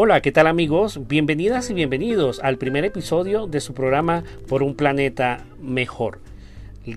[0.00, 1.08] Hola, ¿qué tal amigos?
[1.08, 6.20] Bienvenidas y bienvenidos al primer episodio de su programa Por un planeta mejor.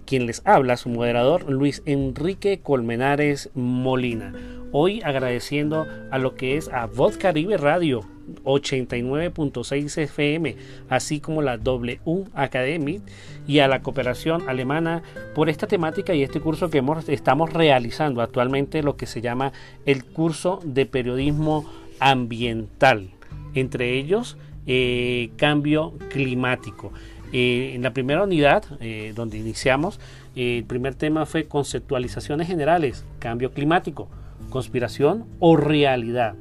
[0.06, 4.34] Quien les habla, su moderador Luis Enrique Colmenares Molina.
[4.72, 8.02] Hoy agradeciendo a lo que es a Voz Caribe Radio
[8.44, 10.56] 89.6 FM,
[10.88, 13.02] así como la W Academy
[13.48, 15.02] y a la cooperación alemana
[15.34, 19.54] por esta temática y este curso que estamos realizando actualmente, lo que se llama
[19.88, 21.66] el curso de periodismo
[22.02, 23.12] ambiental,
[23.54, 24.38] entre ellos
[24.68, 26.92] eh, cambio climático.
[27.32, 30.02] Eh, en la primera unidad, eh, donde iniciamos,
[30.36, 34.10] el primer tema fue conceptualizaciones generales, cambio climático,
[34.50, 36.36] conspiración o realidad.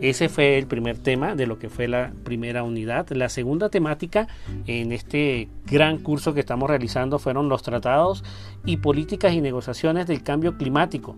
[0.00, 3.08] Ese fue el primer tema de lo que fue la primera unidad.
[3.10, 4.28] La segunda temática
[4.66, 8.24] en este gran curso que estamos realizando fueron los tratados
[8.64, 11.16] y políticas y negociaciones del cambio climático.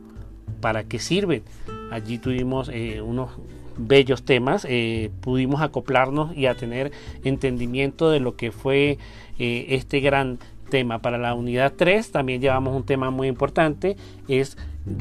[0.66, 1.44] ¿Para qué sirven?
[1.92, 2.72] Allí tuvimos
[3.04, 3.30] unos
[3.76, 6.90] bellos temas, eh, pudimos acoplarnos y a tener
[7.22, 8.98] entendimiento de lo que fue
[9.38, 10.98] eh, este gran tema.
[10.98, 14.58] Para la unidad 3 también llevamos un tema muy importante, es,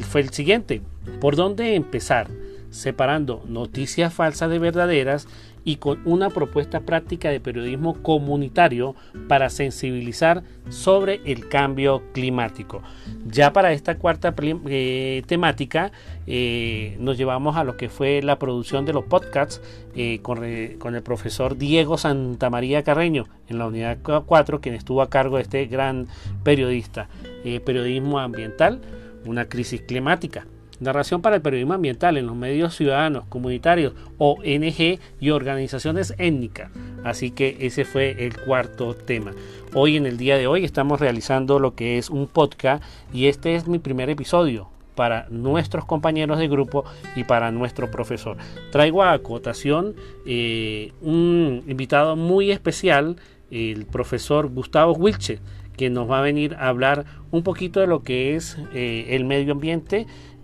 [0.08, 0.84] fue el siguiente,
[1.20, 2.28] ¿por dónde empezar?
[2.70, 5.28] Separando noticias falsas de verdaderas
[5.66, 8.96] y con una propuesta práctica de periodismo comunitario
[9.28, 12.82] para sensibilizar sobre el cambio climático.
[13.26, 15.92] Ya para esta cuarta eh, temática
[16.28, 19.60] eh, nos llevamos a lo que fue la producción de los podcasts
[19.96, 20.40] eh, con,
[20.78, 25.44] con, el profesor Diego Santamaría Carreño en la unidad 4, quien estuvo a cargo de
[25.44, 26.08] este gran
[26.44, 27.10] periodista.
[27.66, 28.82] periodismo ambiental,
[29.26, 30.46] una crisis climática.
[30.80, 36.70] Narración para el periodismo ambiental en los medios ciudadanos, comunitarios, ONG y organizaciones étnicas.
[37.04, 39.32] Así que ese fue el cuarto tema.
[39.74, 43.56] Hoy en el día de hoy estamos realizando lo que es un podcast y este
[43.56, 48.38] es mi primer episodio para nuestros compañeros de grupo y para nuestro profesor.
[48.72, 53.18] Traigo a acotación eh, un invitado muy especial,
[53.52, 55.40] el profesor Gustavo Wilche,
[55.76, 59.26] que nos va a venir a hablar un poquito de lo que es eh, el
[59.26, 60.08] medio ambiente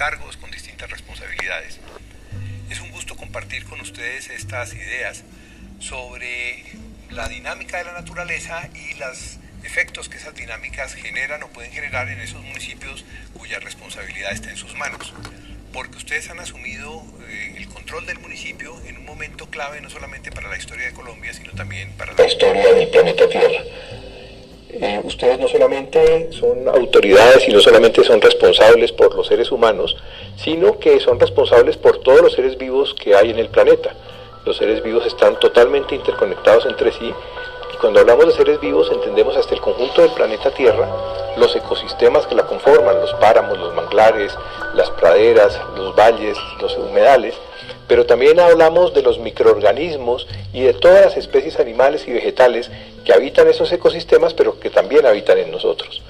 [0.00, 1.78] cargos, con distintas responsabilidades.
[2.70, 5.24] Es un gusto compartir con ustedes estas ideas
[5.78, 6.64] sobre
[7.10, 12.08] la dinámica de la naturaleza y los efectos que esas dinámicas generan o pueden generar
[12.08, 13.04] en esos municipios
[13.34, 15.12] cuya responsabilidad está en sus manos.
[15.74, 20.32] Porque ustedes han asumido eh, el control del municipio en un momento clave no solamente
[20.32, 23.62] para la historia de Colombia, sino también para la historia del planeta Tierra.
[24.72, 29.96] Eh, ustedes no solamente son autoridades y no solamente son responsables por los seres humanos,
[30.36, 33.94] sino que son responsables por todos los seres vivos que hay en el planeta.
[34.44, 37.12] Los seres vivos están totalmente interconectados entre sí
[37.74, 40.88] y cuando hablamos de seres vivos entendemos hasta el conjunto del planeta Tierra,
[41.36, 44.32] los ecosistemas que la conforman, los páramos, los manglares,
[44.74, 47.34] las praderas, los valles, los humedales,
[47.90, 52.70] pero también hablamos de los microorganismos y de todas las especies animales y vegetales
[53.04, 56.00] que habitan esos ecosistemas, pero que también habitan en nosotros.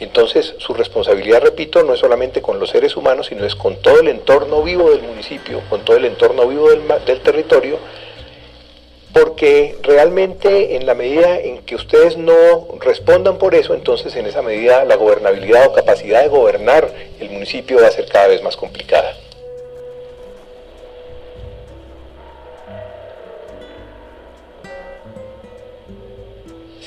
[0.00, 4.00] Entonces, su responsabilidad, repito, no es solamente con los seres humanos, sino es con todo
[4.00, 7.78] el entorno vivo del municipio, con todo el entorno vivo del, del territorio,
[9.12, 14.42] porque realmente en la medida en que ustedes no respondan por eso, entonces en esa
[14.42, 16.90] medida la gobernabilidad o capacidad de gobernar
[17.20, 19.14] el municipio va a ser cada vez más complicada.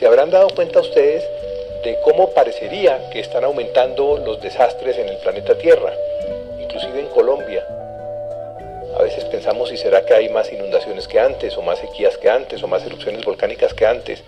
[0.02, 1.24] Se habrán dado cuenta ustedes
[1.84, 5.94] de cómo parecería que están aumentando los desastres en el planeta Tierra,
[6.60, 7.64] inclusive en Colombia.
[8.98, 12.32] A veces pensamos si será que hay más inundaciones que antes, o más sequías que
[12.32, 14.24] antes, o más erupciones volcánicas que antes.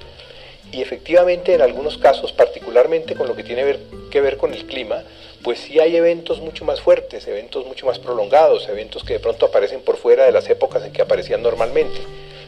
[0.72, 3.80] Y efectivamente en algunos casos, particularmente con lo que tiene
[4.12, 5.02] que ver con el clima,
[5.44, 9.48] pues sí hay eventos mucho más fuertes, eventos mucho más prolongados, eventos que de pronto
[9.48, 12.00] aparecen por fuera de las épocas en que aparecían normalmente.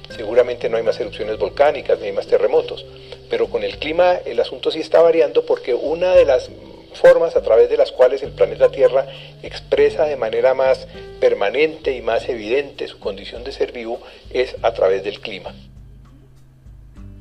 [0.09, 2.85] Seguramente no hay más erupciones volcánicas, ni hay más terremotos,
[3.29, 6.49] pero con el clima el asunto sí está variando porque una de las
[6.95, 9.05] formas a través de las cuales el planeta Tierra
[9.43, 10.87] expresa de manera más
[11.19, 13.99] permanente y más evidente su condición de ser vivo
[14.31, 15.53] es a través del clima.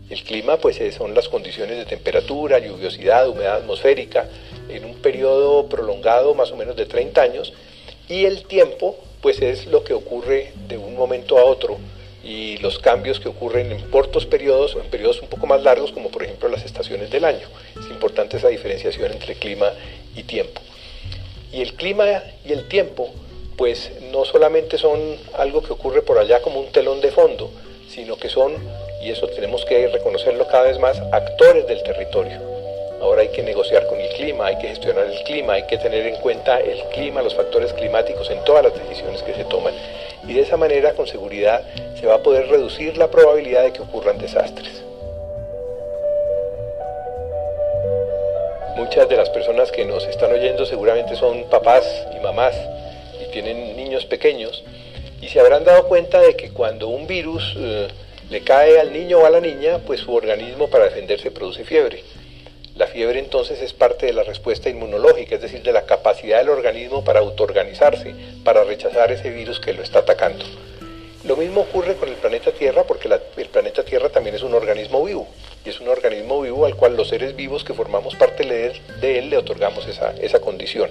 [0.08, 4.28] El clima pues son las condiciones de temperatura, lluviosidad, humedad atmosférica
[4.68, 7.52] en un periodo prolongado más o menos de 30 años
[8.08, 11.78] y el tiempo pues es lo que ocurre de un momento a otro
[12.24, 15.92] y los cambios que ocurren en cortos periodos o en periodos un poco más largos,
[15.92, 17.46] como por ejemplo las estaciones del año.
[17.78, 19.70] Es importante esa diferenciación entre clima
[20.16, 20.60] y tiempo.
[21.52, 23.10] Y el clima y el tiempo,
[23.56, 24.98] pues no solamente son
[25.36, 27.50] algo que ocurre por allá como un telón de fondo,
[27.88, 28.54] sino que son,
[29.02, 32.40] y eso tenemos que reconocerlo cada vez más, actores del territorio.
[33.00, 36.06] Ahora hay que negociar con el clima, hay que gestionar el clima, hay que tener
[36.06, 39.74] en cuenta el clima, los factores climáticos en todas las decisiones que se toman.
[40.26, 41.62] Y de esa manera, con seguridad,
[42.06, 44.82] va a poder reducir la probabilidad de que ocurran desastres.
[48.76, 51.84] Muchas de las personas que nos están oyendo seguramente son papás
[52.16, 52.54] y mamás
[53.22, 54.64] y tienen niños pequeños
[55.20, 57.88] y se habrán dado cuenta de que cuando un virus eh,
[58.30, 62.02] le cae al niño o a la niña, pues su organismo para defenderse produce fiebre.
[62.76, 66.48] La fiebre entonces es parte de la respuesta inmunológica, es decir, de la capacidad del
[66.48, 70.44] organismo para autoorganizarse, para rechazar ese virus que lo está atacando.
[71.26, 75.02] Lo mismo ocurre con el planeta Tierra porque el planeta Tierra también es un organismo
[75.02, 75.26] vivo
[75.64, 79.30] y es un organismo vivo al cual los seres vivos que formamos parte de él,
[79.30, 80.90] le otorgamos esa, condición.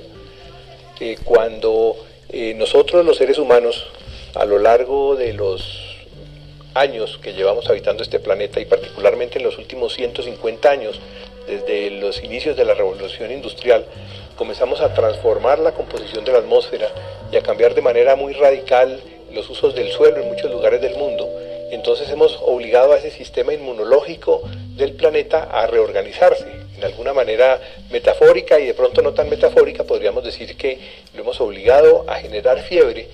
[0.99, 1.95] Eh, cuando
[2.29, 3.85] eh, nosotros los seres humanos
[4.33, 5.97] a lo largo de los
[6.73, 10.99] años que llevamos habitando este planeta y particularmente en los últimos 150 años
[11.45, 13.85] desde los inicios de la revolución industrial,
[14.35, 16.87] comenzamos a transformar la composición de la atmósfera
[17.31, 18.99] y a cambiar de manera muy radical
[19.33, 21.29] los usos del suelo en muchos lugares del mundo.
[21.71, 24.41] Entonces hemos obligado a ese sistema inmunológico
[24.75, 26.45] del planeta a reorganizarse.
[26.77, 27.59] En alguna manera
[27.91, 30.79] metafórica y de pronto no tan metafórica, podríamos decir que
[31.13, 33.07] lo hemos obligado a generar fiebre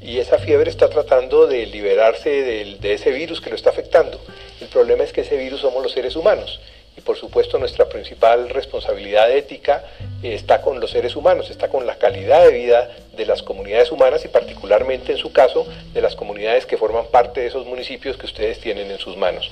[0.00, 4.20] y esa fiebre está tratando de liberarse de, de ese virus que lo está afectando.
[4.60, 6.60] El problema es que ese virus somos los seres humanos
[6.98, 9.84] y por supuesto nuestra principal responsabilidad ética
[10.20, 14.24] está con los seres humanos, está con la calidad de vida de las comunidades humanas
[14.24, 15.64] y particularmente en su caso
[15.94, 19.48] de las comunidades que forman parte de esos municipios que ustedes tienen en sus manos.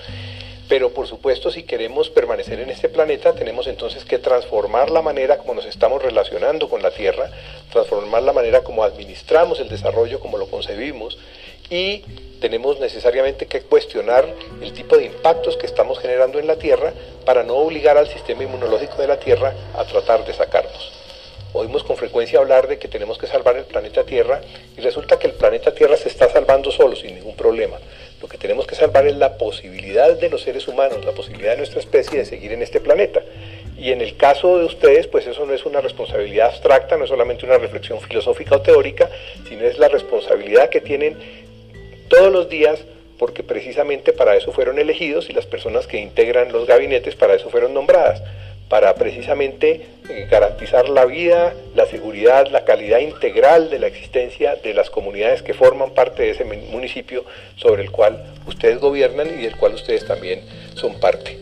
[0.68, 5.38] Pero por supuesto si queremos permanecer en este planeta tenemos entonces que transformar la manera
[5.38, 7.30] como nos estamos relacionando con la Tierra,
[7.70, 11.16] transformar la manera como administramos el desarrollo, como lo concebimos
[11.70, 12.04] y
[12.40, 14.26] tenemos necesariamente que cuestionar
[14.60, 16.92] el tipo de impactos que estamos generando en la Tierra
[17.24, 20.92] para no obligar al sistema inmunológico de la Tierra a tratar de sacarnos.
[21.52, 24.42] Oímos con frecuencia hablar de que tenemos que salvar el planeta Tierra
[24.76, 27.78] y resulta que el planeta Tierra se está salvando solo, sin ningún problema.
[28.20, 31.58] Lo que tenemos que salvar es la posibilidad de los seres humanos, la posibilidad de
[31.58, 33.22] nuestra especie de seguir en este planeta.
[33.78, 37.10] Y en el caso de ustedes, pues eso no es una responsabilidad abstracta, no es
[37.10, 39.08] solamente una reflexión filosófica o teórica,
[39.48, 41.16] sino es la responsabilidad que tienen
[42.08, 42.84] todos los días
[43.18, 47.48] porque precisamente para eso fueron elegidos y las personas que integran los gabinetes para eso
[47.50, 48.22] fueron nombradas,
[48.68, 54.74] para precisamente eh, garantizar la vida, la seguridad, la calidad integral de la existencia de
[54.74, 57.24] las comunidades que forman parte de ese municipio
[57.56, 60.42] sobre el cual ustedes gobiernan y del cual ustedes también
[60.74, 61.38] son parte.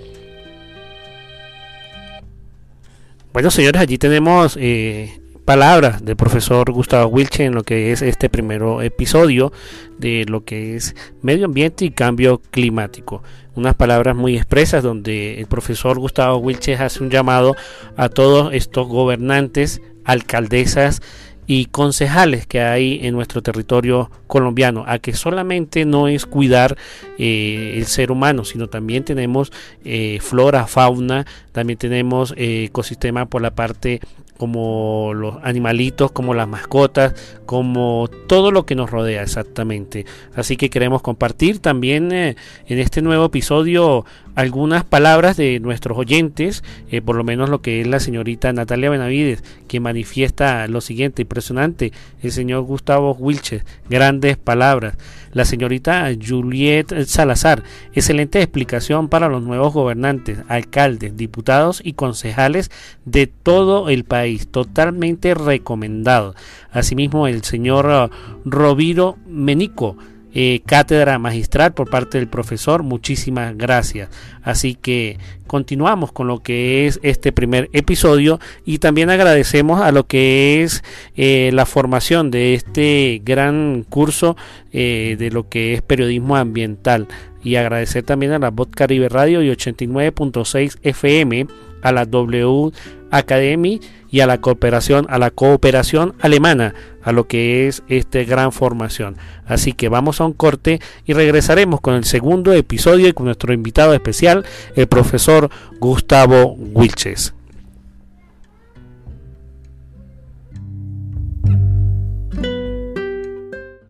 [3.33, 5.11] Bueno, señores, allí tenemos eh,
[5.45, 9.53] palabras del profesor Gustavo Wilche en lo que es este primer episodio
[9.99, 13.23] de lo que es medio ambiente y cambio climático.
[13.55, 17.57] Unas palabras muy expresas donde el profesor Gustavo Wilche hace un llamado
[17.97, 21.03] a todos estos gobernantes, alcaldesas
[21.47, 26.77] y concejales que hay en nuestro territorio colombiano, a que solamente no es cuidar
[27.19, 29.53] eh, el ser humano, sino también tenemos
[29.85, 34.01] eh, flora, fauna, también tenemos eh, ecosistema por la parte
[34.37, 37.15] como los animalitos, como las mascotas,
[37.47, 40.07] como todo lo que nos rodea exactamente.
[40.35, 42.37] Así que queremos compartir también eh,
[42.67, 47.81] en este nuevo episodio algunas palabras de nuestros oyentes, eh, por lo menos lo que
[47.81, 54.37] es la señorita Natalia Benavides, que manifiesta lo siguiente, impresionante, el señor Gustavo Wilches, grandes
[54.37, 54.97] palabras,
[55.33, 57.63] la señorita Juliette Salazar,
[57.93, 62.71] excelente explicación para los nuevos gobernantes, alcaldes, diputados y concejales
[63.05, 66.35] de todo el país, totalmente recomendado.
[66.71, 69.97] Asimismo, el señor uh, Roviro Menico,
[70.37, 72.83] eh, cátedra magistral por parte del profesor.
[72.83, 74.09] Muchísimas gracias.
[74.43, 75.17] Así que
[75.47, 80.83] continuamos con lo que es este primer episodio y también agradecemos a lo que es
[81.15, 84.37] eh, la formación de este gran curso
[84.73, 87.07] eh, de lo que es periodismo ambiental
[87.45, 91.47] y agradecer también a la Voz Caribe Radio y 89.6 FM
[91.83, 92.73] a la W
[93.13, 93.81] Academy
[94.15, 99.17] y a la cooperación, a la cooperación alemana, a lo que es esta gran formación.
[99.45, 103.53] Así que vamos a un corte y regresaremos con el segundo episodio y con nuestro
[103.53, 104.45] invitado especial,
[104.77, 107.35] el profesor Gustavo Wilches.